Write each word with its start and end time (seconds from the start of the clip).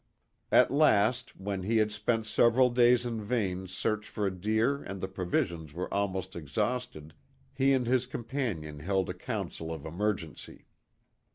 At 0.51 0.71
last, 0.71 1.37
when 1.39 1.61
he 1.61 1.77
had 1.77 1.91
spent 1.91 2.25
several 2.25 2.71
days 2.71 3.05
in 3.05 3.21
vain 3.23 3.67
search 3.67 4.09
for 4.09 4.25
a 4.25 4.31
deer 4.33 4.81
and 4.81 4.99
the 4.99 5.07
provisions 5.07 5.73
were 5.75 5.93
almost 5.93 6.35
exhausted, 6.35 7.13
he 7.53 7.71
and 7.73 7.85
his 7.85 8.07
companion 8.07 8.79
held 8.79 9.11
a 9.11 9.13
council 9.13 9.71
of 9.71 9.85
emergency. 9.85 10.65